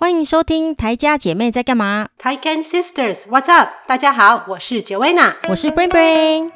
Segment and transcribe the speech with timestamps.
[0.00, 3.68] 欢迎收听台家姐妹在干嘛？Taiken Sisters，What's up？
[3.86, 6.50] 大家好，我是 Joanna，我是 Brain Brain。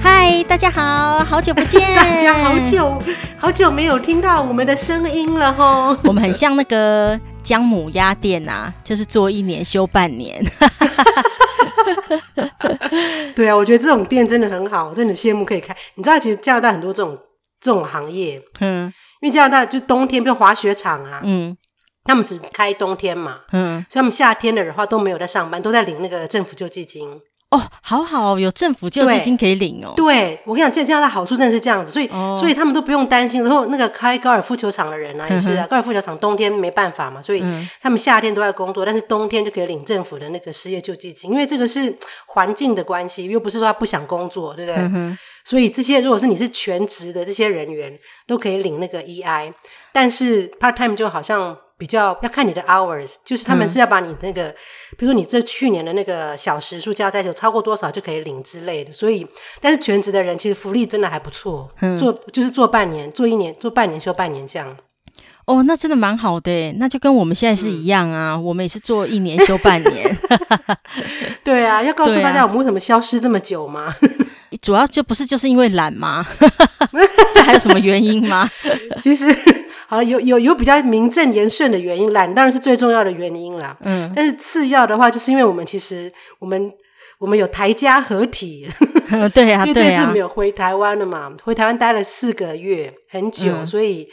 [0.00, 3.02] 嗨，大家好，好久不见， 大家好久
[3.36, 5.96] 好久没有听到我们的声音了吼。
[6.04, 10.44] 我们很像那个姜母鸭店啊，就是做一年休半年。
[13.36, 15.72] 对啊，我觉得这种店真的很好，我真的羡慕可以开。
[15.94, 17.16] 你知道，其实加拿大很多这种
[17.60, 21.56] 这种行业，嗯，因为加拿大就冬天，比如滑雪场啊，嗯，
[22.02, 27.08] 他们只开冬天嘛，嗯，所以他们夏天的话都没有在上班，都在领那个政府救济金。
[27.50, 29.92] 哦，好好，有政府救济金可以领哦。
[29.96, 33.40] 对，我跟你讲，这这样的好处真的是这样子，所以、哦、所以他们都不用担心。
[33.40, 37.44] 然后那个开高尔夫球场的人啊，也是啊，高尔夫球场冬天没办法嘛，所以
[37.80, 41.96] 他们夏天都在工作，但是冬天就可以领政府的那个失业救济金，因为这个是
[42.26, 44.82] 环境的关系，又不是说他不想工作，对不对？
[44.82, 49.52] 嗯、所以这些如果是你是全职的这些人员，都可以领那个 EI，
[49.92, 51.56] 但是 part time 就好像。
[51.78, 54.54] 比较要看你的 hours，就是他们是要把你那个，嗯、
[54.96, 58.90] 比如说你这去年的那个小时数加在一起超过多少就可以领之类的。
[58.92, 59.26] 所以，
[59.60, 64.74] 但是全职的人其实福利真的还不错，嗯、做就是做半年，做一年，做半年休半年这样。
[65.44, 70.16] 哦，那真的蛮好的，那就跟我们现在是一样啊，嗯、我们也是做一年休半年。
[71.44, 73.94] 对啊，要告诉大家我们为什么消失这么久吗？
[74.62, 76.26] 主要就不是就是因为懒吗？
[77.34, 78.50] 这还有什么原因吗？
[78.98, 79.26] 其实。
[79.88, 83.76] 好了，有有有比较名正言顺的原因，懒当然是最重要的原因啦。
[83.84, 86.72] 嗯，但是次要的话，就是因为我们其实我们
[87.20, 88.68] 我们有台家合体，
[89.10, 94.08] 嗯、对呀、啊， 因为这次没有回台湾了嘛，啊、回台湾待了四个月，很久，嗯、所以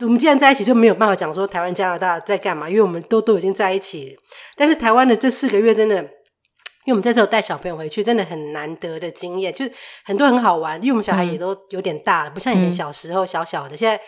[0.00, 4.16] 我们既然在一起，就没有办法讲说台湾加拿大在干嘛，因为我们都都已经在一起。
[4.56, 9.72] 但是台湾的这四个月真的，因为我们在这带小朋友回去，真的很难得的经验，就是
[10.04, 14.00] 很多很好玩，因为我们小孩也都有点大了，嗯、不像以前小时候小小的，现在。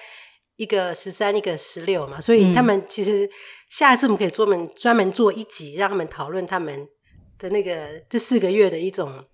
[0.59, 3.31] 一个十三，一个十六嘛，所以他们其实
[3.71, 6.85] 下一次我们可以专门专门做一集，让他们讨论他们
[7.39, 9.25] 的那个这四个月的一种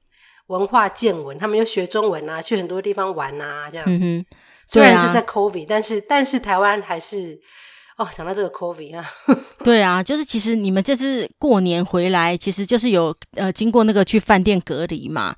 [0.48, 1.38] 文化见闻。
[1.38, 3.86] 他们又学中文啊，去很多地方玩啊，这样。
[3.88, 7.40] 嗯哼，虽然是在 COVID，但是但是台湾还是
[7.96, 9.10] 哦，讲到这个 COVID 啊，
[9.64, 15.34] 对啊，就是其实你们这次过年回来，其实就是有呃经过那个去饭店隔离嘛。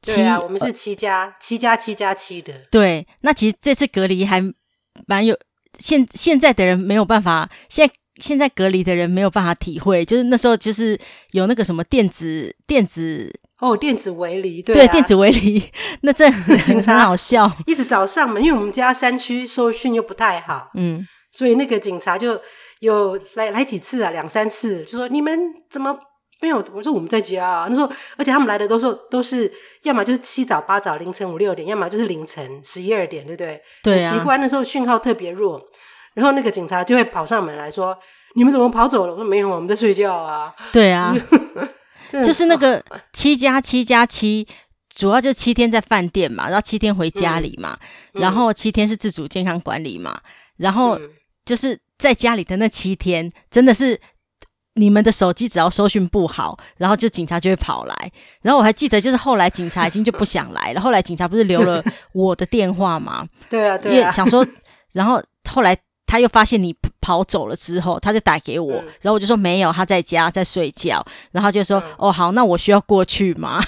[0.00, 2.54] 对啊，我们是七加、呃、七加七加七的。
[2.70, 4.42] 对，那其实这次隔离还。
[5.06, 5.36] 蛮有
[5.78, 10.98] 现现在的人没有办法，现在现在隔离的人没有办法体会，就是那时候就是
[11.32, 15.62] 有那个什么电子电子哦，电子围篱，对、啊、对，电子围篱，
[16.02, 16.30] 那这
[16.64, 22.40] 警察很好笑，一直找上门，因为我们家山区收讯又不太好，嗯，所以那个警察就
[22.80, 25.38] 有来来几次啊，两三次，就说你们
[25.70, 25.98] 怎么？
[26.42, 27.66] 没有，我说我们在家啊。
[27.68, 29.50] 那时候，而且他们来的都是都是，
[29.84, 33.60] 要么就是七早八早凌晨五六点，要么就是凌晨十一二点，对不对？
[33.82, 35.60] 对奇怪，那时候讯号特别弱，
[36.14, 37.98] 然后那个警察就会跑上门来说
[38.36, 40.54] ：“你们怎么跑走了？”我说：“没有，我们在睡觉啊。
[40.72, 41.16] ”对啊，
[42.10, 44.46] 就是那个 七加七加七，
[44.94, 47.78] 主要就是七天在饭店嘛，然后七天回家里嘛，
[48.12, 50.20] 嗯、然后七天是自主健康管理嘛，
[50.58, 51.00] 然后
[51.46, 53.98] 就是在家里的那七天，真的是。
[54.76, 58.12] 你们的手机只要收讯不好，然后就警察就会跑来。
[58.42, 60.80] 然后我还记得，就是后来警察已经就不想来了。
[60.80, 61.82] 后来警察不是留了
[62.12, 63.26] 我的电话吗？
[63.50, 63.94] 对啊，对啊。
[63.94, 64.46] 因为想说，
[64.92, 65.76] 然后后来。
[66.06, 73.62] 他又发现你跑走了之后，他就打给我，嗯、然后我就说没有，他在家在睡觉，然后就说、嗯、哦好，那我需要过去吗？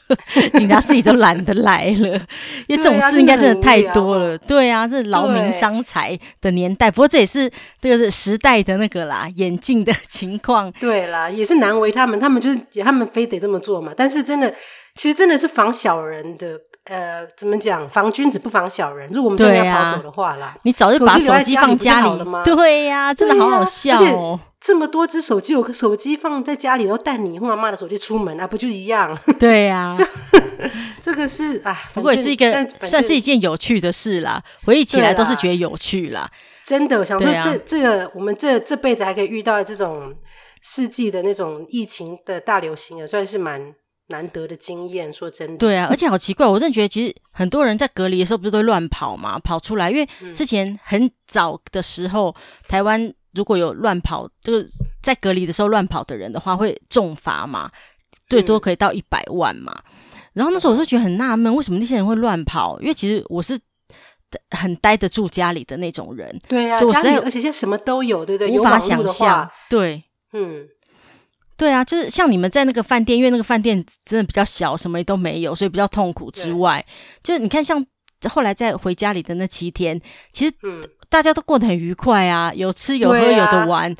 [0.54, 2.18] 警察自己都懒得来了，
[2.66, 4.36] 因为这种事应该真的太多了。
[4.38, 7.50] 对啊，这劳民伤财的年代，不过这也是
[7.80, 10.70] 这个是时代的那个啦，演进的情况。
[10.72, 13.92] 对啦，也是难为他们，他们就是他们非得这么做嘛。
[13.96, 14.52] 但是真的，
[14.94, 16.58] 其实真的是防小人的。
[16.86, 17.88] 呃，怎么讲？
[17.88, 19.08] 防君子不防小人。
[19.12, 22.42] 如果我们真的要跑走的话啦，你早就把手机放家里了吗？
[22.44, 24.40] 对呀，真的好好笑哦！
[24.60, 29.16] 这么多只手机，我个手机放在家里，然后带你和妈妈的手机出门啊，不就一样？
[29.38, 29.96] 对呀，
[31.00, 34.42] 这个是啊，不过也是一个算是一件有趣的事啦。
[34.64, 36.28] 回忆起来都是觉得有趣啦。
[36.64, 40.12] 真的，我想说，这这个我们这这辈子还可以遇到这种
[40.60, 43.72] 世纪的那种疫情的大流行，也算是蛮。
[44.12, 52.34] 难得的经验，说真的，对啊，而且好奇怪，我真的觉得其实很多人在隔离的时候不是都会乱跑嘛，跑出来，因为之前很早的时候，嗯、
[52.68, 54.68] 台湾如果有乱跑，就是
[55.02, 57.68] 在隔离的时候乱跑的人的话，会重罚嘛，
[58.28, 59.72] 最多可以到一百万嘛。
[59.86, 62.78] 嗯、然后那时候我就觉得很纳闷，为什么那些人会乱跑？
[62.80, 63.58] 因为其实我是
[64.50, 68.56] 很待得住家里的那种人，对啊，所以我家里而且现在什么都有，对不对？
[68.56, 70.68] 无法想象，对，嗯。
[71.62, 76.84] 对啊，就是像你们在那个饭店，因为那个饭店真的比较小，什么都没有，所以比较痛苦之外，
[77.22, 77.86] 就是你看像
[78.28, 80.00] 后来再回家里的那七天，
[80.32, 80.52] 其实
[81.08, 83.94] 大家都过得很愉快啊，有吃有喝有的玩，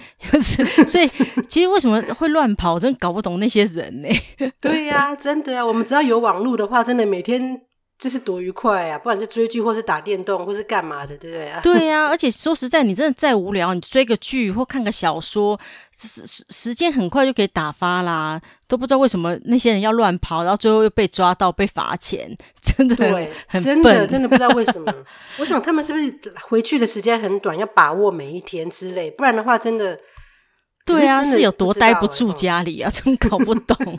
[0.89, 1.09] 所以
[1.49, 4.53] 其实为什么会乱跑，真搞不懂那些人呢、欸？
[4.61, 7.63] 对呀、啊，真的啊，我们只要有网络的话，真的每天。
[8.03, 8.99] 这是多愉快啊！
[8.99, 11.61] 不管是追剧，或是打电动，或是干嘛的，对不对啊？
[11.63, 15.57] 对呀、啊， 而且说实在，你真的再无聊，你追个剧或看个小说，
[15.97, 18.43] 时时时间很快就可以打发啦。
[18.67, 24.93] 都不知道为什么那些人要乱跑，然后最后又被抓到被罚钱，真的对，很真的真的不知道为什么。
[25.39, 26.13] 我想他们是不是
[26.49, 29.97] 回去的时间很短，要把握每一天之类，不然的话，真的
[30.85, 33.77] 对啊，是有多待不住家里啊，真搞不懂。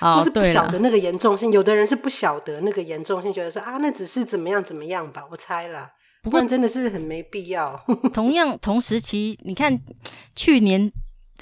[0.00, 5.90] 我是不晓得那个严重性，有的人是不晓得那个严重性，觉得说啊，那只是怎么样怎么样吧，我猜啦。
[6.22, 7.80] 不过真的是很没必要。
[8.12, 9.80] 同样同时期，你看
[10.34, 10.90] 去年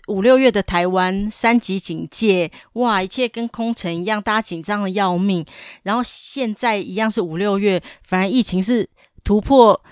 [0.09, 5.45] 五六月的台湾三级警戒，哇，一切跟空城一样，大家紧张的要命。
[5.83, 8.89] 然后现在一样是五六月，反而疫情是
[9.25, 9.83] 突破，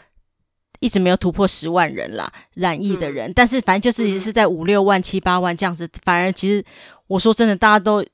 [0.79, 3.31] 一直没有突破十万人啦，染疫的人。
[3.31, 5.89] 嗯、但是反正就是一直是在五六万、七八万这样子。
[6.05, 6.63] 反而其实
[7.07, 8.05] 我说真的，大家都。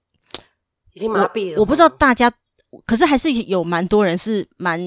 [0.98, 2.30] 已经麻痹了我，我不知道大家，
[2.84, 4.80] 可是还是有蛮多人是蛮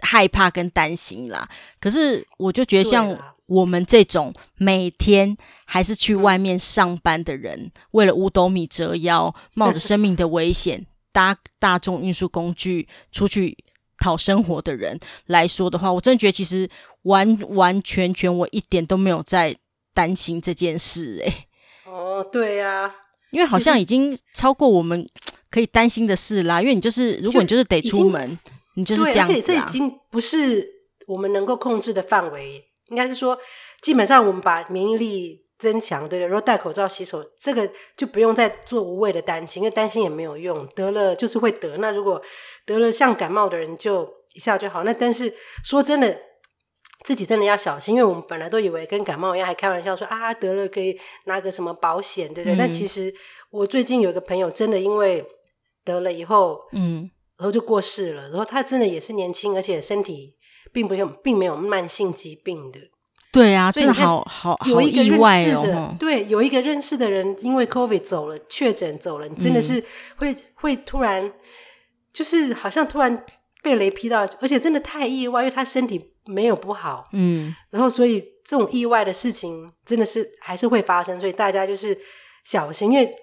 [0.00, 1.48] 害怕跟担心啦。
[1.80, 5.36] 可是我就觉得，像我们这种每天
[5.66, 13.56] 还是去外面上班的人，嗯、为了五斗米折腰，冒着生命的危险 搭大众运输工具出去
[13.98, 16.70] 讨生活的人来说的话，我真的觉得其实
[17.02, 19.56] 完完全全我一点都没有在
[19.92, 21.24] 担心这件事、欸。
[21.24, 21.48] 诶
[21.86, 22.94] 哦，对呀、啊。
[23.30, 25.06] 因为好像已经超过我们
[25.50, 26.60] 可以担心的事啦。
[26.60, 28.38] 因为你就是，如果你就是得出门，
[28.74, 29.36] 你就是这样子啊。
[29.36, 30.66] 而且这已经不是
[31.06, 32.64] 我们能够控制的范围。
[32.88, 33.38] 应该是说，
[33.82, 36.26] 基本上我们把免疫力增强，对不对？
[36.26, 40.66] 然后戴口罩、洗手，这个就不用再做无谓的担心，因为担心也没有用。
[40.74, 41.76] 得了就是会得。
[41.78, 42.22] 那如果
[42.64, 44.84] 得了像感冒的人，就一下就好。
[44.84, 46.27] 那但是说真的。
[47.04, 52.56] 自己真的要小心，因为我们本来都以为跟感冒一样，还开玩笑说啊，得了可以拿个什么保险，对不对？
[52.56, 53.14] 但、嗯、其实
[53.50, 55.24] 我最近有一个朋友，真的因为
[55.84, 57.08] 得了以后，嗯，
[57.38, 58.28] 然后就过世了。
[58.30, 60.34] 然后他真的也是年轻，而且身体
[60.72, 62.80] 并不用，并没有慢性疾病的。
[63.30, 65.62] 对啊，真的好好好意外哦。
[65.64, 69.84] 的对，有一个认识的人因为 COVID 走了，确诊走了，你真的是
[70.16, 71.32] 会、嗯、会突然，
[72.12, 73.24] 就是好像突然
[73.62, 76.14] 被雷劈到，而且真的太意外，因为他身体。
[76.30, 81.98] 没有不好，嗯，然后所以这种意外的事情真的是还是会发生，所以大家就是
[82.44, 83.16] 小心，因为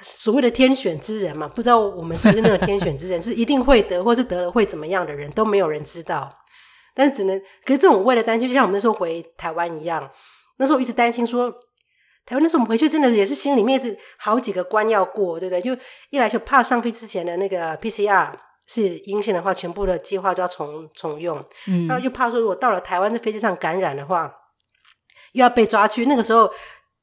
[0.00, 6.34] 所谓的天选之人嘛，不知道我们是不是那个天选之人， 是一定会得，或是得了会怎么样的人都没有人知道，
[6.94, 10.10] 但是只能，可是这种为了担心，就像我们那时候回台湾一样，
[10.56, 11.50] 那时候我一直担心说，
[12.24, 15.60] 台湾那时候我们回去真的也是心里面是好几个关要过，对不对？
[15.60, 18.32] 就一来就怕上飞之前的那个 PCR。
[18.74, 21.44] 是阴性的话，全部的计划都要重重用。
[21.66, 24.32] 嗯，然后又怕说，如果到了台湾在飞机上感染的话，
[25.32, 26.06] 又要被抓去。
[26.06, 26.50] 那个时候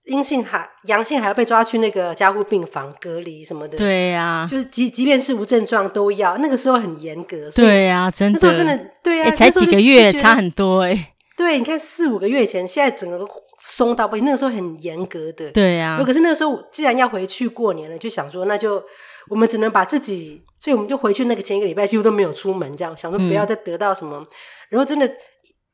[0.06, 3.77] 阴性还阳性还要被抓去那个加护病房隔离什么的。
[3.77, 6.38] 对呀、啊，就是即即便是无症状都要。
[6.38, 7.50] 那个时候很严格。
[7.51, 8.39] 对呀、啊，真的。
[8.42, 11.13] 那时候真的对呀、啊欸，才几个月差很多哎、欸。
[11.38, 13.19] 对，你看四五个月前，现在整个
[13.66, 14.26] 松到不行。
[14.26, 15.52] 那个时候很严格的。
[15.52, 16.04] 对呀、啊。
[16.04, 18.84] 可是那个时候既然要回去过年了，就想说那就。
[19.30, 24.26] 我们只能把自己，所以我们就回去那个前一个礼拜几乎都没有出门，这样想说不要再得到什么，嗯、
[24.69, 25.07] 然后真的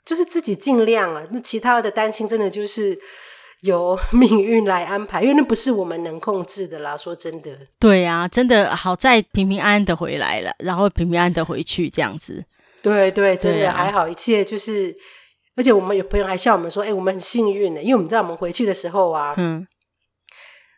[0.03, 1.25] 就是自己尽量啊。
[1.31, 2.99] 那其他的担心真的就是
[3.61, 6.97] 由命运来安排，因为那不是我们能控制的啦。
[6.97, 12.43] 说真的，对呀、啊，真的好在平平安安的回来了，然后平平安安的回去这样子。
[12.81, 14.93] 对对，真的还好，一切就是，
[15.55, 19.67] 而且我们有朋友还笑我们说：“哎，我们很幸运的，因为我们知道我们回去的时候啊。”嗯。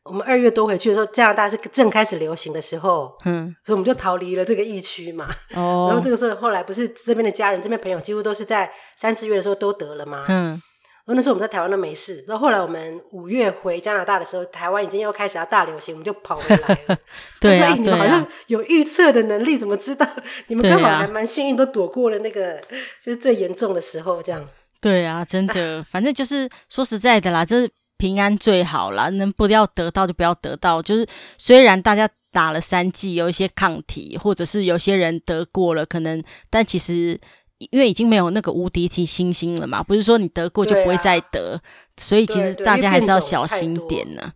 [0.09, 5.27] 我们二月多回去的时候，加拿大是正开始流行的时候，嗯，所以我们就逃离了这个疫区嘛。
[5.53, 10.23] 哦，然后这个时候后来不是这边的家人、这边朋友几乎都是在三四月的时候都得了嘛。
[10.29, 12.23] 嗯，然后那时候我们在台湾都没事。
[12.25, 16.97] 然后后来我们五月回加拿大的时候，台湾已经又开始要大流行，我们就跑回来了。
[17.41, 20.07] 对啊，所以你们好像有预测的能力，怎么知道？
[20.47, 22.61] 你们刚好还蛮幸运，都躲过了那个
[23.03, 24.47] 就是最严重的时候，这样。
[24.81, 27.69] 对啊，真的，反正就是说实在的啦，就是。
[27.99, 30.79] 平安最好啦，能不要得到就不要得到。
[30.79, 31.03] 就是
[31.39, 37.19] 虽然大家打了三剂，有一些抗体，或者是有些人得过了，可能，但其实
[37.57, 41.61] 因为已经没有那个无敌级星星了嘛，不是说你得过就不会再得，啊、
[41.97, 44.31] 所以其实大家还是要小心点呢。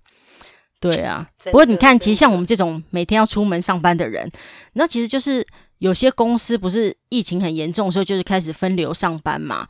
[0.79, 4.27] 对啊，不过你看，其实像我们这种每天要出门上班的人，
[4.73, 5.45] 那其实就是
[5.77, 9.67] 有些公司不是疫情很严重的时候，就是开始分流上班嘛，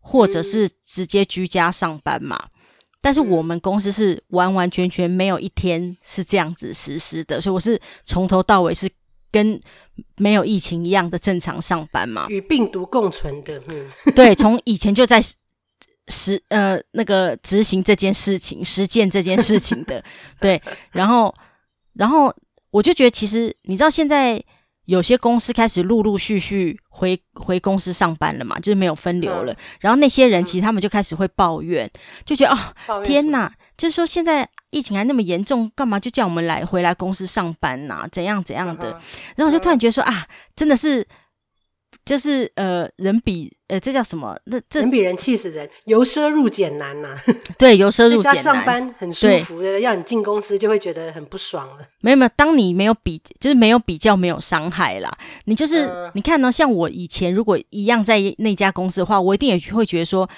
[0.00, 2.36] 或者是直接居家上班嘛。
[2.42, 2.50] 嗯
[3.02, 8.86] 但是我们公司是完完全全没有一天是这样子实施的，所以我是从头到尾是
[9.32, 9.58] 跟
[10.18, 15.18] 没有疫情一样的正常上班嘛，与病毒共存的，嗯，对，从以前就在
[16.08, 20.04] 实呃那个执行这件事情、实践这件事情的，
[20.38, 21.32] 对，然后
[21.94, 22.30] 然后
[22.70, 24.44] 我就觉得，其实你知道现在。
[24.90, 29.52] 有些公司开始陆陆续续回回公司上班了嘛，就是没有分流了。
[29.52, 32.52] 嗯、然后那些人其实他们就开始会抱怨，嗯、就觉得
[32.88, 38.08] 哦，天哪，就是说现在疫情还那么严重，干嘛就叫我们来回来公司上班呐、啊？
[38.10, 38.90] 怎样怎样的？
[38.90, 39.00] 嗯、
[39.36, 41.06] 然后我就突然觉得说啊，真的是。
[42.10, 44.36] 就是呃，人比呃，这叫什么？
[44.46, 47.22] 那这人比人气死人，由奢入俭难呐、啊。
[47.56, 48.42] 对，由奢入俭难。
[48.42, 51.86] 上班很舒服的，要你进公司就会觉得很不爽了。
[52.00, 55.16] 没有没有，当你没有比，就是没有比较，没有伤害啦。
[55.44, 60.28] 你就是、呃、你看呢，像我以前如果一样在那家公司的话，我一定也会觉得说。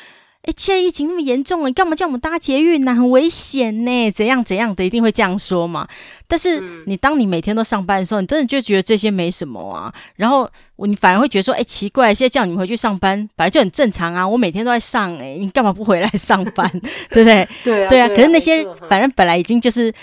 [0.43, 2.93] 哎，现在疫情那么严重，你干嘛叫我们搭捷运呢？
[2.95, 5.87] 很危险呢，怎样怎样的，一定会这样说嘛。
[6.27, 9.93] 但是你当你每天都上班的时候，你真的就觉得这些没什么啊。
[10.17, 14.27] 然后你反而会觉得说，哎，奇怪，现在叫你们回去上班，本来就很正常啊。
[14.27, 16.69] 我每天都在上，哎，你干嘛不回来上班？
[17.11, 17.49] 对不对？
[17.63, 18.09] 对啊，对啊。
[18.09, 19.95] 可是那些反正本来已经就是。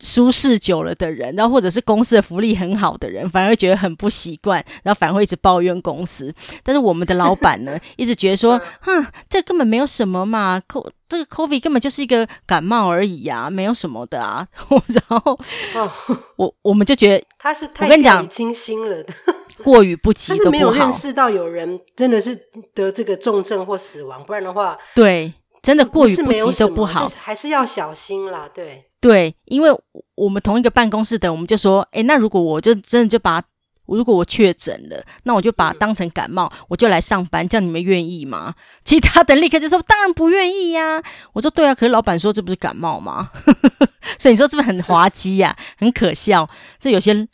[0.00, 6.34] 舒适久了的人，然后或者是公司的福利很好的人，反而觉得很不习惯，然后反而会一直抱怨公司。
[6.62, 14.46] 但是我们的老板呢， 一直觉得说，哼，这根本没有什么嘛，co 这个 COVID 根本就是一个感冒而已呀、啊，没有什么的啊。
[14.88, 15.38] 然后，
[15.74, 15.90] 哦、
[16.36, 19.12] 我我们就觉得他是太我跟你讲清心了的，
[19.64, 20.50] 过于不及都不好。
[20.52, 22.34] 没有认识到有人真的是
[22.72, 28.86] 得这个重症或死亡，不然的话，对，真的过于不及都不好，还是要小心啦，对。
[29.00, 29.70] 对，因为
[30.14, 33.42] 我们同一个办公室的，我们就说，诶，那如果我就真的就把，
[33.86, 38.54] 如果我确诊了，那我就把它当成感冒，嗯、我就来上班，这样你们愿意吗？
[38.84, 41.02] 其他的立刻就说，当然不愿意呀、啊。
[41.32, 43.30] 我说对啊，可是老板说这不是感冒吗？
[44.18, 45.56] 所以你说是不是很滑稽呀、啊？
[45.78, 46.46] 很可笑。
[46.78, 47.26] 这有些，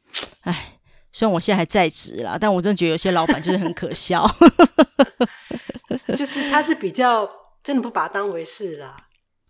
[0.42, 0.78] 哎，
[1.12, 4.25] 虽然我现在还在职啦，但我真的觉得有些老板就是很可笑，
[6.16, 7.28] 就是他是比较
[7.67, 8.95] 真的不把它当回事啦。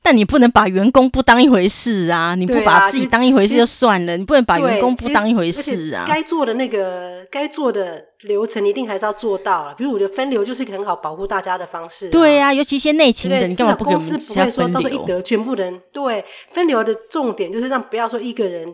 [0.02, 2.34] 但你不能把员工不当一回事啊！
[2.36, 6.04] 你不把自己当一回事就算了，啊、你不能把员工不当一回事啊！
[6.06, 9.74] 该做的那个该做的流程，一定还是要做到了。
[9.74, 12.08] 比如我觉得分流就是一个很好保护大家的方式。
[12.08, 18.72] 对呀、啊，尤其一些内勤的，对你干嘛不给我们公司不会说到时候一得全部人对分流的重点就是让不要说一个人。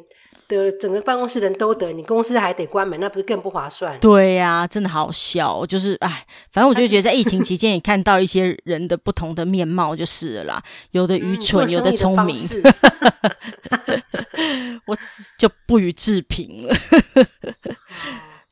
[0.57, 3.99] 的整个办公室人都得，你公司还得关门，那不是更不划算？
[4.01, 5.65] 对呀、啊，真的好笑。
[5.67, 10.63] 就是哎，反正我就觉得在疫情期间也看到一些人的不同的面貌，就是了啦。
[10.93, 12.37] 有的愚蠢，嗯、有的聪明。
[14.87, 14.97] 我
[15.39, 16.75] 就不予置评了。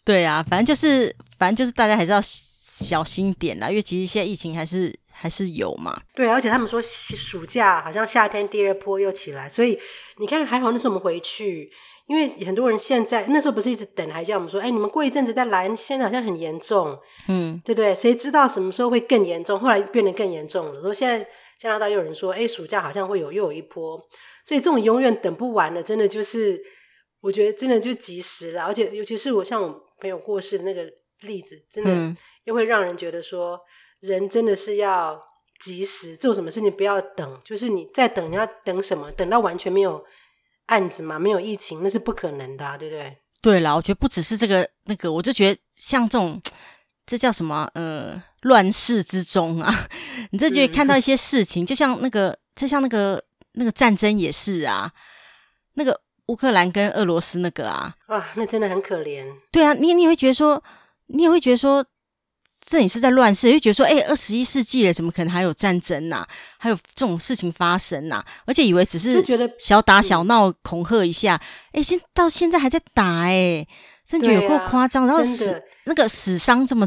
[0.04, 6.00] 对啊，反正就是，反正就是大家还是要小心点啦，因为其实现在疫情还是还是有嘛。
[6.14, 9.78] 对，而且他们说暑假好像夏天第二波又起来，所以
[10.18, 11.70] 你看还好那时候我们回去。
[12.10, 16.98] 因为很多人现在那时候不是一直等，还叫我们说：“哎，你们过一阵子再来。”现在好像很严重，
[17.28, 17.94] 嗯，对不对？
[17.94, 19.56] 谁知道什么时候会更严重？
[19.60, 20.80] 后来变得更严重了。
[20.80, 21.24] 说现在
[21.56, 23.96] 加拿大又有人说：“哎，暑假好像会有又有一波。”
[24.44, 26.60] 所以这种永远等不完的，真的就是
[27.20, 28.64] 我觉得真的就及时了。
[28.64, 29.68] 而且尤其是我像我
[30.00, 30.84] 朋友过世的那个
[31.20, 33.60] 例子，真的又会让人觉得说，
[34.00, 35.16] 人真的是要
[35.60, 37.40] 及时做什么事情，不要等。
[37.44, 39.12] 就是你在等，你要等什么？
[39.12, 40.04] 等到完全没有。
[40.70, 43.16] 案子嘛，没有疫情那是不可能的啊，对不对？
[43.42, 46.40] 对啦，我觉得不只是这个那个，我就觉得像这种，
[47.06, 47.70] 这叫什么？
[47.74, 49.88] 呃，乱世之中啊，
[50.32, 53.22] 你这觉得看到一些事情，嗯、就像那个，就像那个
[53.52, 54.92] 那个战争也是啊，
[55.74, 59.24] 那个乌克兰跟俄罗斯那个啊，啊，那真的很可怜。
[59.50, 60.62] 对啊，你你也会觉得说，
[61.06, 61.84] 你也会觉得说。
[62.70, 66.28] 这也是在乱世，就觉得说，哎，二十一世纪了，怎么可能还有战争呐、啊？
[66.56, 68.26] 还有这种事情发生呐、啊？
[68.46, 71.40] 而且以为只是觉得小打小闹，恐吓一下，
[71.72, 73.66] 哎，现到现在还在打，哎，
[74.06, 75.02] 真觉得有够夸张。
[75.02, 76.86] 啊、然后死那个死伤这么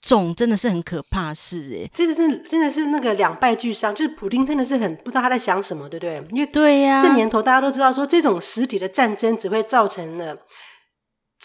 [0.00, 6.24] 重，真的是很可怕事，哎，这个是真的是那个两败俱伤，就是普丁真的是很不知道他在想什么，对不对？
[6.30, 10.36] 因为对呀，这年头大家都知道说，这种实体的战争只会造成了。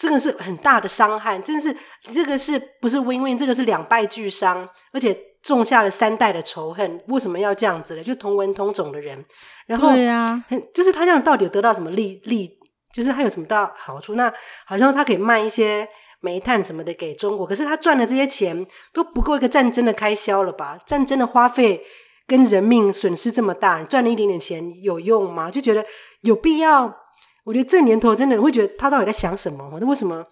[0.00, 1.76] 这个是很大的伤害，真的是
[2.14, 3.36] 这个是不是 win win？
[3.36, 6.98] 这个是两败俱伤，而且种下了三代的仇恨。
[7.08, 8.02] 为什么要这样子呢？
[8.02, 9.22] 就同文同种的人，
[9.66, 10.42] 然后对呀，
[10.72, 12.48] 就是他这样到底有得到什么利利？
[12.94, 14.14] 就是他有什么大好处？
[14.14, 14.32] 那
[14.64, 15.86] 好像他可以卖一些
[16.20, 20.78] 煤炭什么的给中国，可是他赚的这些钱都不够一个战争的开销了吧？
[20.86, 21.82] 战争的花费
[22.26, 25.50] 跟人命损失这么大，赚了一点点钱有用吗？
[25.50, 25.84] 就觉得
[26.22, 26.99] 有必要。
[27.44, 29.78] 我觉得这年头真的我会觉得他到底在想什么？
[29.80, 30.26] 那为什么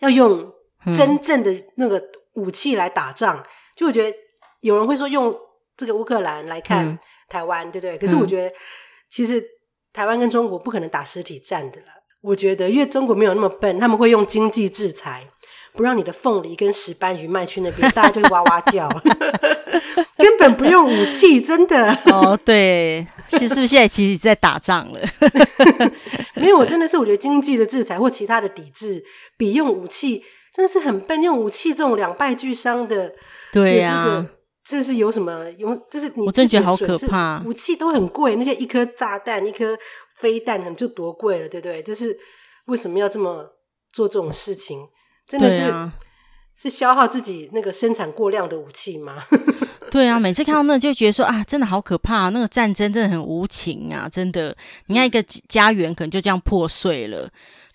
[0.00, 0.52] 要用
[0.96, 2.02] 真正的那个
[2.34, 3.38] 武器来打仗？
[3.38, 3.44] 嗯、
[3.76, 4.16] 就我觉得
[4.60, 5.34] 有人会说用
[5.76, 7.98] 这个乌克兰来看台湾，嗯、对不对？
[7.98, 8.54] 可是我觉得
[9.10, 9.42] 其实
[9.92, 11.86] 台湾跟中国不可能打实体战的了。
[12.20, 15.28] 我觉得，因为中国没有那么笨，他们会用经济制裁，
[15.74, 18.88] 不让你的凤梨跟石斑鱼卖去那边，大家就会哇哇叫，
[20.16, 21.92] 根本不用武器，真的。
[22.06, 25.00] 哦，对，是是不是现在其实在打仗了？
[26.36, 29.04] 没有，我真的是我觉得经济的制裁或其他的抵制，
[29.36, 30.22] 比用武器
[30.54, 31.22] 真的是很笨。
[31.22, 33.12] 用武器这种两败俱伤的，
[33.52, 34.26] 对呀、啊，
[34.64, 35.50] 这是有什么？
[35.58, 37.42] 有这是你我真觉得好可怕。
[37.46, 39.76] 武器都很贵，那些一颗炸弹，一颗。
[40.16, 41.82] 飞弹就多贵了，对不对？
[41.82, 42.16] 就是
[42.66, 43.44] 为什么要这么
[43.92, 44.78] 做这种事情？
[45.26, 45.92] 真的是、啊、
[46.56, 49.20] 是消耗自己那个生产过量的武器吗？
[49.94, 52.28] 对啊，每次看到那就觉得说啊，真的好可怕！
[52.30, 54.52] 那个战争真的很无情啊，真的。
[54.86, 57.30] 你看一个家园可能就这样破碎了，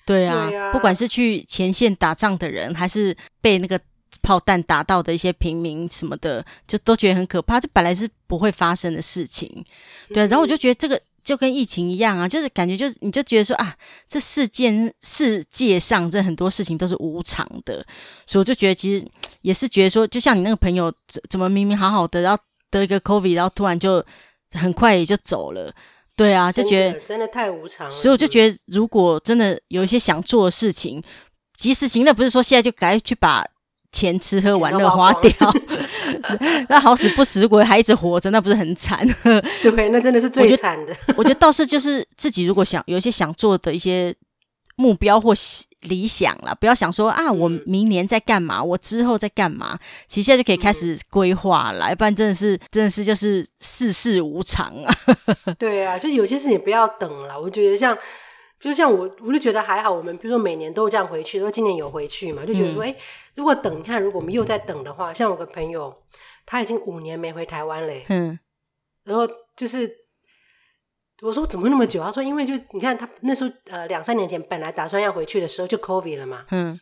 [0.06, 0.50] 对啊。
[0.50, 3.80] 对啊，不管是去前线打仗的人，还是被那个
[4.22, 7.58] 炮弹打到的一些平民什么的，就都觉得很可怕。
[7.58, 9.64] 这本来是不会发生的事情，
[10.14, 10.26] 对、啊。
[10.26, 11.00] 然后我就觉得这个。
[11.30, 13.76] 就跟疫情一样啊，就是感觉就是你就觉得说啊，
[14.08, 17.86] 这世间世界上这很多事情都是无常的，
[18.26, 19.06] 所以我就觉得其实
[19.42, 24.04] 也是觉得说，就像你那个朋友怎怎么明明好好的，然后得一个 COVID，然后突然就
[24.54, 25.72] 很快也就走了，
[26.16, 27.94] 对啊，就觉得真的，真的太无常了。
[27.94, 31.04] 所以我就觉得，如果真的有一些想做的事情，
[31.56, 33.46] 及时行乐，不是说现在就赶快去把。
[33.92, 35.34] 钱吃喝玩乐花掉，
[36.70, 39.08] 那好死不死，如果还一直活着，那不是很惨？
[39.64, 40.96] 对，那真的是最惨的。
[41.18, 44.14] 我觉得倒是就是自己如果想有一些想做的一些
[44.76, 45.34] 目标或
[45.82, 49.78] 理想了，不要想说啊，我明年在干嘛，我之后在干嘛，
[50.08, 54.96] 其实现在就可以开始规划了，要不然真的是真的是就是世事无常啊。
[55.58, 57.98] 对啊，就是有些事情不要等了，我觉得像。
[58.60, 59.90] 就像我，我就觉得还好。
[59.90, 62.96] 我们比如说每年都这样回去，因为今年有回去嘛，就觉得说，哎、嗯，
[63.36, 65.96] 如果等，你看，如果我们又在等的话，像我个朋友，
[66.46, 68.06] 他已经五年没回台湾嘞。
[68.10, 68.38] 嗯，
[69.06, 69.26] 然后
[69.56, 69.90] 就是
[71.22, 72.04] 我说怎么会那么久？
[72.04, 76.46] 他说因为就你看他那时候呃两三年前本来打算要回去的时候就 COVID 了嘛。
[76.52, 76.78] 嗯，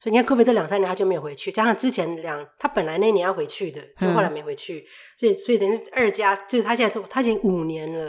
[0.00, 8.04] 所以你看 COVID 这两三年他就没有回去，加上之前两他本来那年要回去的，就后来没回去，嗯、所以所以等于是二加，就是他现在做他已经五年了，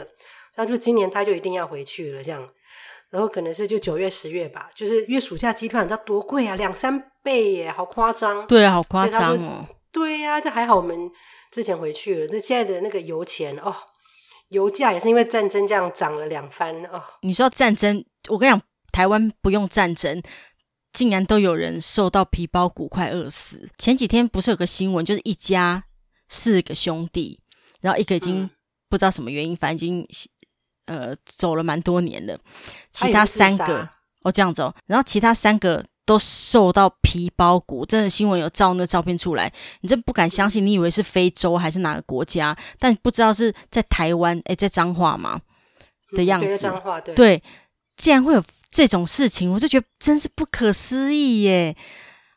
[0.54, 2.46] 然后就今年他就一定要回去了，这样。
[3.14, 8.44] 然后可能是就九月十月吧，就是因为暑假机票你知道多贵啊，两三倍耶，好夸张。
[8.48, 9.68] 对啊，好夸张哦。
[9.92, 10.98] 对呀、啊，这还好，我们
[11.52, 12.26] 之前回去了。
[12.26, 13.72] 这现在的那个油钱哦，
[14.48, 17.00] 油价也是因为战争这样涨了两番哦。
[17.22, 20.20] 你说战争，我跟你讲，台湾不用战争，
[20.92, 23.70] 竟然都有人瘦到皮包骨，快饿死。
[23.78, 25.84] 前几天不是有个新闻，就是一家
[26.28, 27.38] 四个兄弟，
[27.80, 28.50] 然后一个已经
[28.88, 30.04] 不知道什么原因，嗯、反正已经。
[30.86, 32.38] 呃，走了蛮多年了，
[32.92, 33.88] 其他三个
[34.22, 45.40] 哦这样走，然后其他三个都瘦到皮包骨，真的新闻有照那照片出来，你真不敢相信，你以为是非洲还是哪个国家，但不知道是在台湾，哎，在彰化嘛
[46.12, 46.70] 的样子，
[47.14, 47.42] 对，
[47.96, 51.76] 竟然会有这种事情，我就觉得真是不可思议耶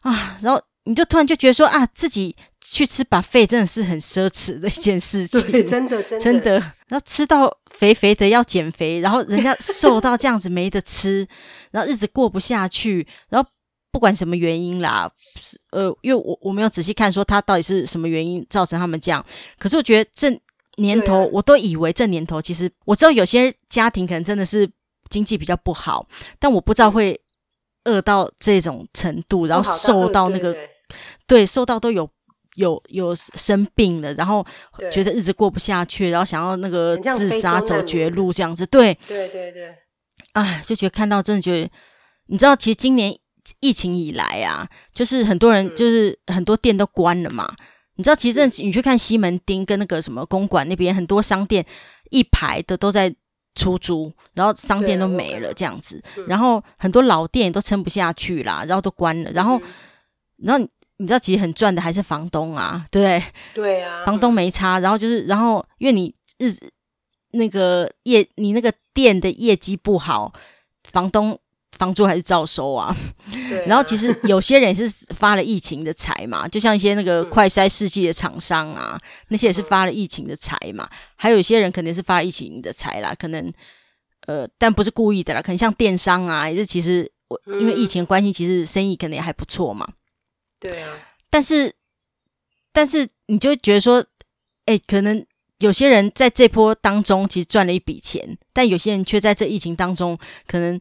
[0.01, 0.37] 啊！
[0.41, 2.35] 然后你就突然就觉得说啊，自己。
[2.69, 6.23] 去吃 buffet 真的是很奢侈的一件事情，对，真的真的。
[6.23, 11.25] 真的，然后吃到肥肥的要减肥，然后人家瘦到这样子没得吃，
[11.71, 13.49] 然后日子过不下去，然后
[13.89, 15.09] 不管什么原因啦，
[15.71, 19.25] 呃，因为我我没有仔细看说他到底是什么原因造成他们这样，
[19.57, 20.29] 可是我觉得这
[20.75, 24.69] 年头，我都以为这年头其实我知道有些家庭可能真的是
[25.09, 26.05] 经济比较不好，
[26.37, 27.19] 但我不知道会
[27.85, 30.53] 饿到这种程度，然后瘦到那个，
[31.25, 32.09] 对，瘦到都有。
[32.57, 34.45] 有有生病了，然后
[34.91, 38.97] 觉得日子过不下去，然后想要那个自杀走绝路这样子，对。
[39.07, 39.75] 对对对，
[40.33, 41.69] 哎，就觉得看到真的觉得，
[42.25, 43.15] 你知道，其实今年
[43.59, 47.45] 疫情以来啊，就是很多人就是很多店都关了嘛。
[47.47, 47.57] 嗯、
[47.97, 51.63] 你知道，其实你去看西门町跟那个什么公馆那边，很多商店
[52.09, 53.13] 一排的都在
[53.53, 59.61] 出租，然后商店都没了这样子，然后很多老店都撑不下去啦，然后都关了，然后
[60.37, 60.67] 然后。
[60.97, 63.23] 你知道，其实很赚的还是房东啊，对不对？
[63.53, 64.79] 对啊，房东没差。
[64.79, 66.51] 然后就是，然后因为你日
[67.31, 70.33] 那个业，你那个店的业绩不好，
[70.91, 71.37] 房东
[71.77, 72.87] 房租还是照收啊。
[72.87, 72.97] 啊。
[73.67, 80.89] 然后其实有些人是发了疫情的财嘛，就像一些那个快筛试剂的厂商啊，嗯，那些也是发了疫情的财嘛。
[81.15, 83.53] 还有一些人肯定是发了疫情的财啦，可能
[84.25, 89.87] 呃，但不是故意的啦，可能像电商啊，也是其实我因为疫情关系，其实生意可能也还不错嘛。
[90.59, 90.89] 对啊，
[91.29, 91.73] 但是，
[92.71, 94.03] 但是你就觉得说，
[94.65, 95.25] 哎，可能
[95.59, 100.17] 有些人在这波当中其实赚了一笔钱，但有些人却在这疫情当中，
[100.47, 100.79] 可能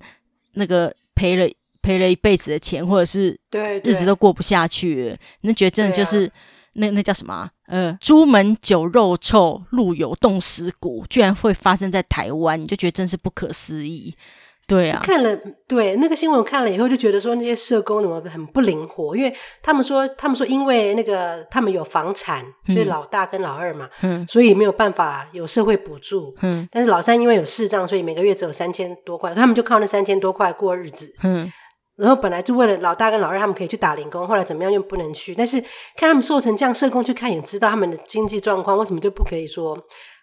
[0.53, 5.17] 那个赔了赔了一辈子的钱，或者是对日子都过不下去了。
[5.43, 6.31] 你觉得真的就是
[6.75, 7.51] 那那叫什么？
[7.67, 14.15] 呃，朱门酒肉臭，路有冻死骨，居然会发生在台湾，你就觉得真是不可思议。
[14.67, 15.37] 对啊，看了
[15.69, 31.53] 对那个新闻看了以后，就觉得说那些社工怎么很不灵活，因为他们说他们说因为那个他们有房产，就是老大跟老二嘛，嗯，所以没有办法有社会补助，嗯，但是老三因为有视障，所以每个月只有三千多块，他们就靠那三千多块过日子，嗯，
[31.97, 35.61] 然后本来就为了老大跟老二他们可以去打零工，后来怎么样又不能去，但是
[35.97, 39.77] 看他们瘦成这样，社工去看也知道他们的经济状况，为什么就不可以说？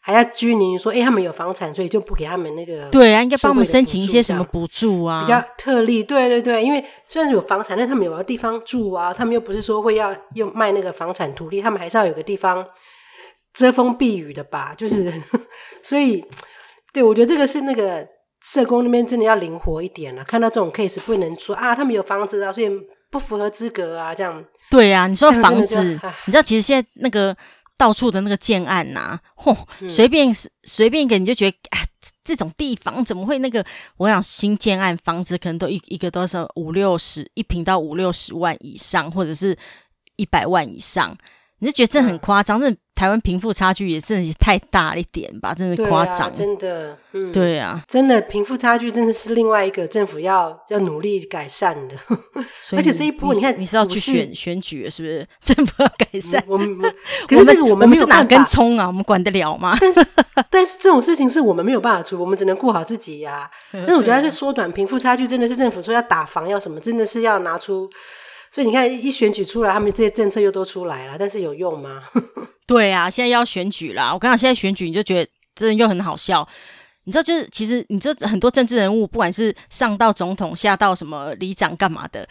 [0.06, 2.90] 还要拘泥说，哎、欸，他们有房产，所以就不给他们那个。
[2.90, 5.22] 对啊，应该帮我们申请一些什么补助啊？
[5.22, 12.68] 比较特例，对对对，因为虽然有房产，但他们有个地方住啊，他们又不是说会要又卖那个房产土地，他们还是要有个地方
[13.54, 14.74] 遮风避雨的吧？
[14.78, 15.10] 就是，
[15.82, 16.26] 所以，
[16.92, 18.06] 对我觉得这个是那个
[18.44, 20.26] 社工那边真的要灵活一点了、啊。
[20.26, 22.70] 看到这种 case，不能说啊，他们有房子啊，所以
[23.10, 24.44] 不符合资格啊，这样。
[24.70, 25.82] 对啊，你说房子，
[26.26, 27.36] 你知道其实现在那个。
[27.76, 30.32] 到处的那个建案呐、啊，嚯，随便
[30.64, 31.80] 随便一个你就觉得，哎，
[32.24, 33.66] 这种地方怎么会那个？
[33.98, 39.58] 我想新建案房子可能都一一个都是五六十一平到五六十万以上，或者是
[40.18, 41.18] 一百万以上。
[41.60, 45.54] 你是觉得这很夸张，这、嗯、台湾贫富差距也是太大一点吧？
[45.54, 51.96] 真的夸张、啊，真的，嗯，对啊，真的贫富差距真的是另外一个政府要要努力改善的。
[52.76, 55.26] 而且这一波，你看，你是要去选选举是不是？
[55.42, 56.94] 政府要改善，我们，
[57.28, 58.86] 可是这个我们没有办法，哪根葱啊？
[58.86, 59.78] 我们管得了吗？
[59.80, 60.06] 但是，
[60.50, 63.52] 但是这种事情是我们没有办法处理，我们只能顾好自己呀、啊。
[63.72, 67.89] 但是我觉得，是缩短贫富差距，真的是政府说要打房要什么，真的是要拿出。
[68.54, 72.04] 所以你看，一选举出来，他们这些政策又都出来了，但是有用吗？
[72.68, 74.13] 对啊，现在要选举啦。
[74.13, 76.48] 我刚刚现在选举，你就觉得真的又很好笑。
[77.06, 82.30] 你知道，就是其实你这很多政治人物，不管是上到总统，下到什么里长干嘛的，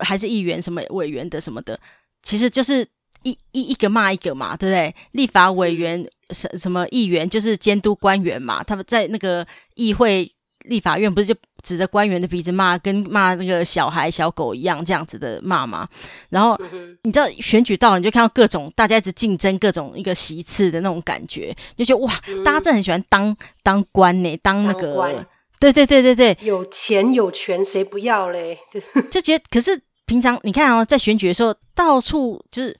[0.00, 1.78] 还是议员什么委员的什么的，
[2.24, 2.84] 其实就是
[3.22, 4.92] 一一一个骂一个嘛，对不对？
[5.12, 10.28] 立法委员什什么议员就是监督官员嘛，他们在那个议会。
[10.66, 15.88] 立法院不是就指着官员的鼻子骂，跟骂那个小孩、小狗一样这样子的骂嘛？
[16.28, 16.58] 然后
[17.02, 22.12] 你知道选举到了，你就看到各种大家一直竞争各种一个席次的那种感觉，就觉得哇，
[22.44, 25.26] 大家真的很喜欢当当官呢，当那个，
[25.58, 28.58] 对对对对对，有钱有权谁不要嘞？
[28.70, 32.78] 就 是就觉得，可是平常你看哦，在选举的时候，到处就是这。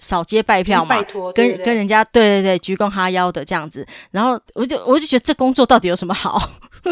[0.00, 6.42] 扫街拜票嘛，跟对对对跟人家对对对鞠躬哈腰的这样子，然后我就我就觉得这工作到底有什么好？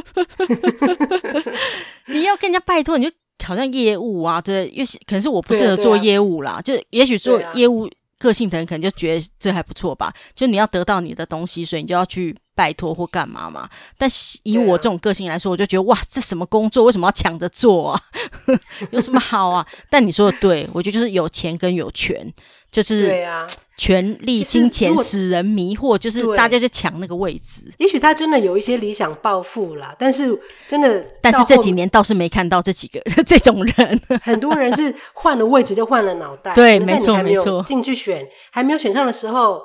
[2.07, 3.13] 你要跟人家拜托，你就
[3.45, 13.71] 好像业务啊，对，因为可能是我不适合做业务啦，对啊对啊就也许做业务个性的人可能就觉得这还不错吧，就你要得到你的东西，所以你就要去拜托或干嘛嘛。
[13.97, 14.11] 但
[14.43, 18.03] 以我这种个性来说，我就觉得哇，这什么工作为什么要抢着做啊？
[18.91, 19.67] 有什么好啊？
[19.89, 22.31] 但你说的对，我觉得就是有钱跟有权。
[22.71, 27.73] 就是对啊，权力、金钱使人迷惑，就是大家就抢那个位置。
[27.79, 34.01] 也许他真的有一些理想抱负啦，但是真的，但是这几年倒是没看到这几个 这种人。
[34.23, 37.63] 很多人是换了位置就换了脑袋，对，没错没错。
[37.63, 39.63] 进去选还没有选上的时候，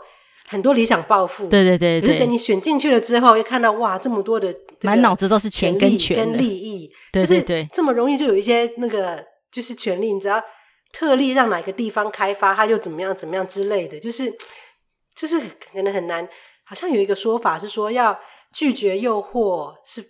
[0.47, 2.07] 很多理想抱负，对对对对。
[2.07, 10.41] 可是等你选进去了之后，又看到哇，这么多的满脑子都是钱跟权跟利益，对对对，这么容易就有一些那个就是权力，你只要。
[10.93, 14.34] 特例让哪个地方开发，他就怎么样怎么样之类的，就是
[15.13, 16.25] 就是可能很难。
[16.63, 18.17] 好像有一个说法是说要
[18.53, 20.01] 拒绝诱惑，是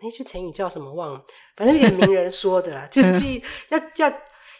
[0.00, 1.22] 那句成语叫什么忘了，
[1.54, 4.12] 反正有名人说的啦， 就是要要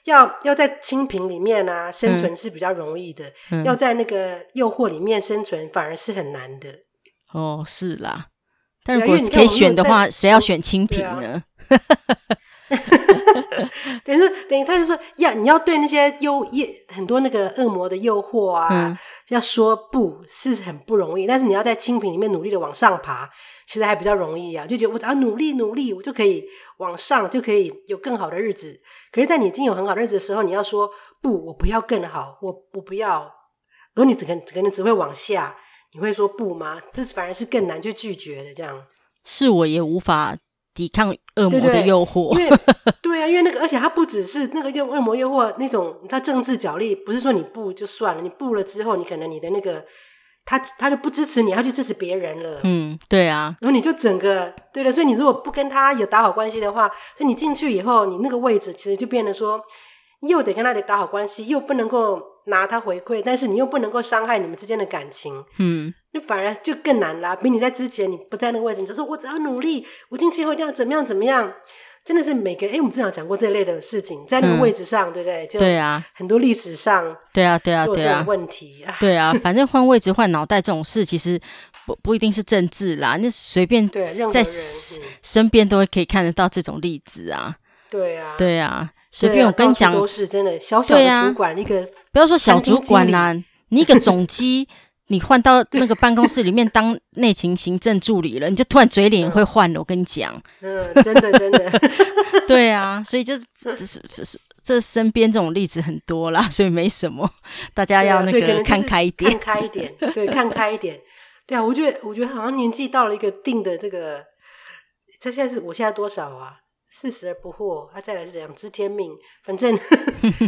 [0.05, 6.69] 要要在清贫里面啊生存是比较容易的，嗯、要在那个诱惑里面生存反而是很难的。
[7.33, 8.29] 哦，是啦，
[8.85, 11.43] 但如果可以选的话，谁要选清贫呢？
[14.05, 23.29] 等于是等于他就说要你要对那些诱诱很多那个恶魔的诱惑啊，嗯、要说不是很不容易，但是你要在清贫里面努力的往上爬，
[23.67, 24.67] 其实还比较容易啊。
[24.67, 26.45] 就觉得我只要努力努力，我就可以
[26.79, 28.81] 往上，就可以有更好的日子。
[29.11, 30.91] 可是，在你已经有很好的日子的时候，你要说
[31.23, 33.33] 不，我不要更好，我我不要，
[33.95, 35.57] 如果你只可可能只会往下，
[35.95, 36.81] 你会说不吗？
[36.93, 38.53] 这反而是更难去拒绝的。
[38.53, 38.85] 这样
[39.25, 40.37] 是我也无法。
[40.77, 42.59] 抵抗恶魔的诱惑，对对，因为
[43.01, 49.83] 对啊，因为那个，而且他不只是那个诱恶魔诱惑那种，他政治角力不是说你不就算了，你不了之后，你可能你的那个
[50.45, 52.61] 他他就不支持你，他去支持别人了。
[52.65, 56.87] 嗯，对啊，然后你就整个对了，所以你如果不跟他有打好关系的话，
[57.17, 59.59] 所以你进去以后，你那个位置其实就变得说，
[60.29, 65.43] 又得跟他得打好关系，又不能够拿他回馈，但是你又不能够伤害你们之间的感情。
[65.59, 65.95] 嗯。
[66.19, 71.53] 就反而就更难啦，比你在之前你不在那个位置，你就说我只要努力，我进去以后一定要怎么样怎么样。
[72.05, 75.45] 真的是每个人哎，我们之前讲过这类的事情，在那个位置上，嗯、对不对？
[75.49, 81.41] 就对啊，很多历史上，对啊，对啊，对啊，问题啊，对啊，反正换位置、换脑袋这种事，其实
[81.85, 83.91] 不不一定是政治啦，那随便
[84.33, 84.41] 在
[85.21, 87.57] 身边都会可以看得到这种例子啊。
[87.91, 90.61] 对啊，对啊，随便我跟你讲，都是真的。
[90.61, 93.35] 小小的主管，一个不要说小主管啦，
[93.71, 94.69] 你一个总机。
[95.09, 99.79] 你换到那个办公室里面当内勤行政助理了，你就突然嘴脸会换了。
[99.79, 101.71] 我跟你讲， 嗯，真的真的，
[102.49, 103.45] 对啊，所以就是
[104.65, 107.31] 这身边这种例子很多啦，所以没什么，
[107.73, 111.01] 大家要那个看开一点，看开一点，对，看开一点，
[111.47, 114.25] 对啊，我觉得我觉得好像年纪到了一个定的这个，
[115.21, 116.57] 这现在是我现在多少啊？
[116.91, 118.53] 四十而不惑，他、啊、再来是怎样？
[118.57, 119.13] 知天命，
[119.45, 119.79] 反正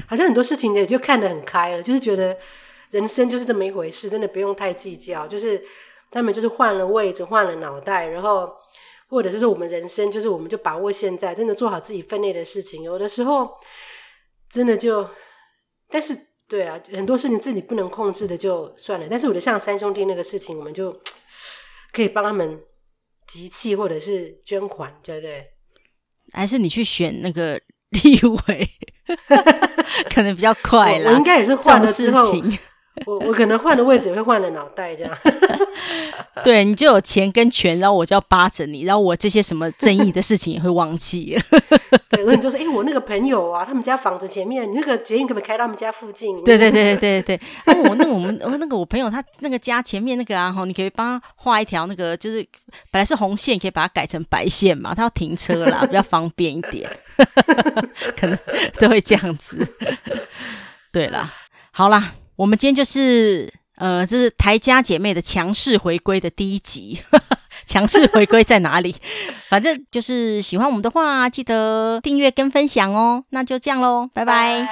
[0.09, 2.37] 好像很多事情也就看得很开了，就是觉得。
[2.91, 5.27] 人生就是这么一回事，真的不用太计较。
[5.27, 5.63] 就是
[6.11, 8.51] 他们就是换了位置，换了脑袋，然后
[9.09, 12.83] 或者是说我们人生，就是我们就把握现在，真的做好自己分内的事情。
[12.83, 13.51] 有的时候
[14.51, 15.09] 真的就，
[15.91, 19.07] 但是对啊，很多事情自己不能控制的就算了。
[19.11, 20.99] 但是我觉得像三兄弟那个事情，我们就
[21.93, 22.59] 可以帮他们
[23.27, 25.47] 集气或者是捐款，对不对？
[26.33, 28.69] 还是你去选那个立委，
[30.15, 31.11] 可能比较快啦。
[31.11, 32.33] 我，我应该也是换了之后。
[33.07, 35.13] 我我可能换的位置，也会换了脑袋，这样。
[36.45, 41.37] 对，你就有钱跟权，然后我就要扒着你，然后我这些什么争议的事情也会忘记。
[42.09, 47.41] 对，然后你就说：“哎、欸，我那个朋友啊，他们家房子前面，你那个捷运可不可以开到他们家附近？”对对对对对对。
[47.65, 52.47] 啊，我那我们我那个我朋友他那个家前面那个啊，哈，你可以帮他画一条那个，就是
[52.91, 56.89] 本来是红线，可以把它改成白线嘛，他要停车啦，比较方便一点。
[58.17, 58.39] 可能
[58.75, 59.67] 都会这样子。
[60.93, 61.33] 对啦，
[61.73, 62.15] 好啦。
[62.39, 67.01] 我们今天就是，呃，这是台家姐妹的强势回归的第一集。
[67.67, 68.95] 强势回归在哪里？
[69.49, 73.25] 反正就是喜欢我们的话，记得订阅跟分享哦。
[73.31, 74.65] 那就这样喽，拜拜。